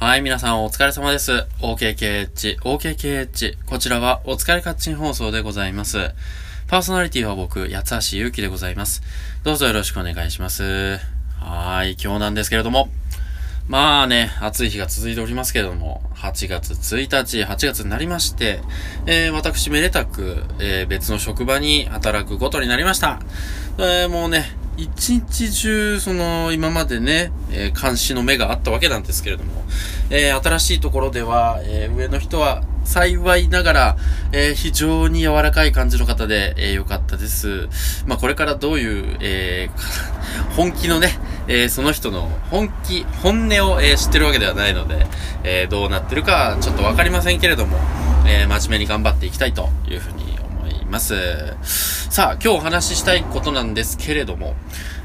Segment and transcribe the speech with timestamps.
[0.00, 1.44] はい、皆さんお疲れ様です。
[1.60, 3.56] OKKH、OKKH。
[3.66, 6.12] こちらはお疲れカッチン放送でございます。
[6.68, 9.02] パーソナリティは僕、八橋ゆうきでございます。
[9.42, 11.00] どうぞよろしくお願いします。
[11.40, 12.90] はい、今日なんですけれども、
[13.66, 18.60] まあね、暑い日が続いておりますけれども、8月1日、8月になりまして、
[19.06, 23.18] えー、私めでたく、えー、別の職場に働くことになりました。
[23.78, 24.44] えー、もうね、
[24.78, 29.62] 一日中、その、今までね、えー、監視の目があったわけなんですけれども、
[30.10, 33.96] えー、新しいところでは、えー、上の人は、幸いながら、
[34.32, 37.68] え、非常に柔らかい感じの方で、えー、よかったです。
[38.06, 39.68] まあ、これからどういう、え、
[40.56, 45.06] 本気のね、え、その人の本気、本音を、え、知ってるわけではないので、
[45.44, 47.78] え、どうなってるかちょっとわかりませんけれども、
[48.26, 51.14] え、真面目に頑張っていきたいというふうに思います。
[52.10, 54.54] さあ、今日お話ししたいことなんですけれども、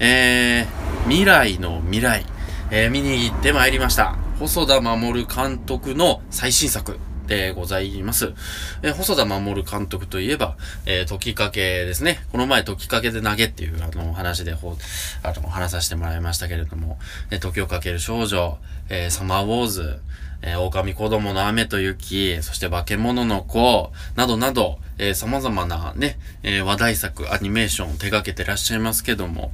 [0.00, 0.77] えー、
[1.08, 2.26] 未来の未来、
[2.70, 4.18] えー、見に行ってまいりました。
[4.38, 8.34] 細田守監督の最新作でございます。
[8.82, 12.20] えー、細田守監督といえば、えー、時かけですね。
[12.30, 14.76] この前時かけで投げっていうあの話でほ
[15.22, 16.98] あの話させてもらいましたけれども、
[17.30, 18.58] えー、時をかける少女、
[18.90, 20.00] えー、サマーウォーズ、
[20.42, 29.52] えー、狼子供の雨と雪、そして化け物の子、などなど、えー、様々なね、えー、話題作、アニメーションを手掛けてらっしゃいますけども、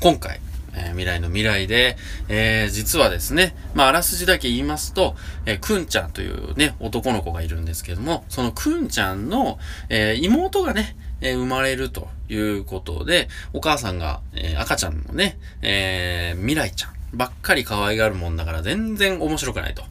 [0.00, 0.40] 今回、
[0.74, 1.96] えー、未来の未来で、
[2.28, 5.14] えー、実はですね、まあ、あらすじだけ言いますと、
[5.46, 19.82] えー、くんちゃんというね、男の子がいるんですけども、そのくんちゃんの、え、妹がね、え、生まれるということで、お母さんが、え、赤ちゃんのね、え、未来ちゃんばっかり可愛がるもんだから全然面白くないと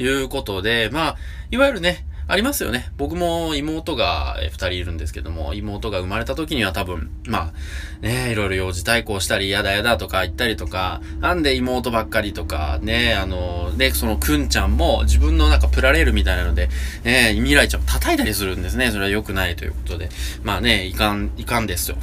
[0.00, 1.16] いうことで、まあ、
[1.50, 2.92] いわゆるね、ありますよね。
[2.98, 7.54] 僕も妹が二人いるんですけども、妹が生まれた時には多分、ま
[8.02, 16.68] あ、ね、いろいろ幼児対抗したり、やだやだとか言ったりとか、なんで妹ばっかりとか、ね、あの、で、そのくんちゃんも自分のなんかプラレールみたいなので、
[17.02, 18.90] ね、未来ちゃんを叩いたりするんですね。
[18.90, 20.10] それは良くないということで。
[20.42, 21.96] まあね、いかん、いかんですよ。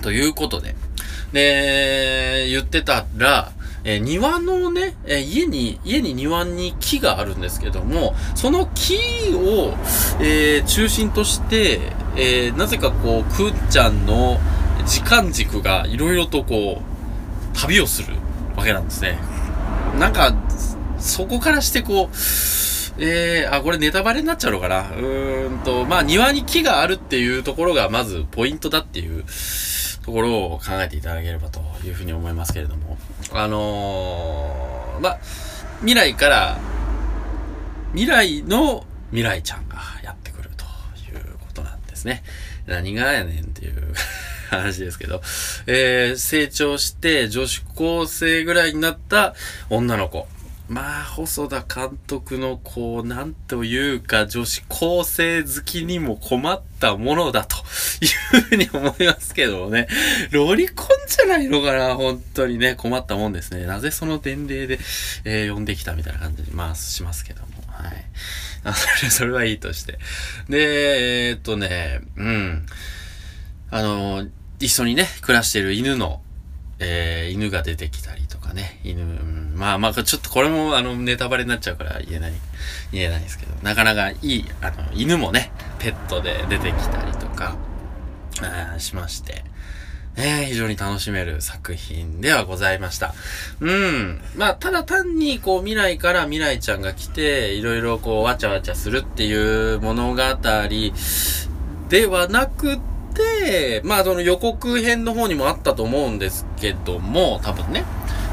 [0.00, 0.76] ということで。
[1.32, 3.50] で、言ってたら、
[3.84, 8.96] えー、庭のね、えー、家に、家に庭に木があるんですけども、その木
[9.34, 9.74] を、
[10.20, 11.80] えー、中心として、
[12.16, 14.38] えなぜかこう、くーちゃんの
[14.86, 18.14] 時間軸がいろいろとこう、旅をする
[18.56, 19.18] わけなんですね。
[19.98, 20.34] なんか、
[20.98, 22.16] そこからしてこう、
[23.02, 24.90] えー、あ、これネタバレになっちゃうのかな？
[24.90, 29.24] うーんと、まあ庭に木があるっていうところがまずポイントだっていう
[30.04, 32.98] ところを考えていただければというふうに思いますけれども。
[33.32, 35.18] あのー、ま、
[35.80, 36.58] 未来から、
[37.92, 40.64] 未来の未来ちゃんがやってくると
[41.12, 42.22] いうことなんですね。
[42.66, 43.94] 何がやねんっていう
[44.50, 45.22] 話ですけど、
[45.66, 49.34] えー、成長して女子高生ぐらいになった
[49.68, 50.26] 女の子。
[50.70, 57.56] まあ、細田監督の、こう、なんというか、女子高生好きにも困ったものだと
[58.00, 59.88] いうふうに思いますけどね。
[60.30, 63.66] ロリコンじゃないのかな本当にね、困ったもんですね。
[63.66, 64.78] なぜその伝令で、
[65.24, 67.48] えー、呼んできたみたいな感じに、まあ、しますけども。
[67.66, 68.04] はい。
[68.62, 69.98] あ それ、それはいいとして。
[70.48, 72.66] で、えー、っとね、うん。
[73.72, 74.24] あの、
[74.60, 76.22] 一緒にね、暮らしてる犬の、
[76.78, 82.32] えー、犬が出てきたりとかね、犬、うん、まあまあ、ちょっとこれもあの、ネタバレになっちゃうから言えない、
[82.92, 87.56] 言えないですけど、なかなかいい、あの、犬もね、ペットで出てきたりとか、
[88.78, 89.44] しまして、
[90.16, 93.14] えー、非常に楽しめる作品ではございました。
[93.60, 94.22] うん。
[94.34, 102.78] まあ、ただ単に、こう、未来から未来ちゃんが来て、いろいろこう、わちゃわちゃするっていう物語ではなく
[103.14, 107.84] て、まあその予告編の方にもあったと思うんですけども、多分ね、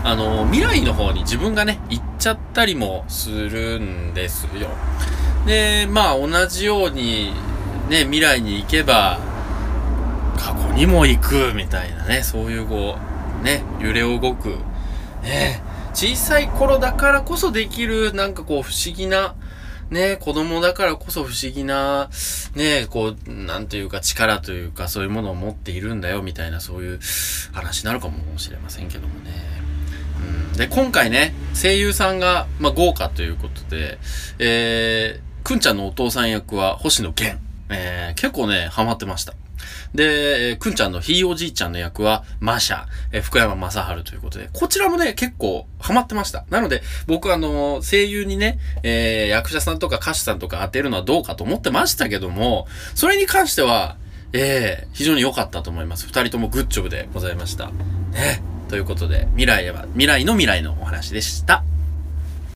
[0.03, 4.69] あの、未来の方に自分がね、行っちゃったりもするんですよ。
[5.45, 7.33] で、まあ同じように、
[7.89, 9.19] ね、未来に行けば、
[10.37, 12.97] 過去にも行くみたいなね、そういうこ
[13.41, 14.57] う、ね、揺れ動く、
[15.23, 15.61] ね、
[15.93, 19.35] 小さい頃だからこそできる、なんかこう不思議な、
[19.89, 22.09] ね、子供だからこそ不思議な、
[22.55, 26.99] ね、こう、なんというか力というかそういうものを持っているんだよみたいなそういう
[27.53, 29.66] 話になるかもしれませんけどもね。
[30.57, 33.99] で、今回ね、声優さんが、まあ、豪華ということで、
[34.39, 37.39] えー、くんちゃんのお父さん役は星野源。
[37.69, 39.33] えー、結構ね、ハマってました。
[39.93, 46.45] で、えー、くんちゃんのひいおじいちゃんの役は、マシャ、えー、福山雅治ということで、こちらもね、結構ハマってました。
[46.49, 53.97] なので、僕あのー、声優にね、えー、役者さんとか歌手さんとか当てるのはどうかと思ってましたけども、それに関しては、
[54.33, 56.05] えー、非常に良かったと思います。
[56.07, 57.67] 二人ともグッジョブでございました。
[58.11, 58.56] ね。
[58.67, 61.63] ということで、未来は、未来の未来のお話でした。